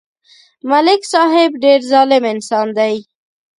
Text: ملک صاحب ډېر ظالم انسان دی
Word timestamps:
ملک 0.69 1.01
صاحب 1.13 1.51
ډېر 1.63 1.79
ظالم 1.91 2.23
انسان 2.33 2.67
دی 2.77 2.95